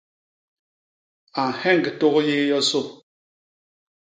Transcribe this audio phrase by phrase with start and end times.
[1.41, 2.81] A nheñg tôk yéé yosô.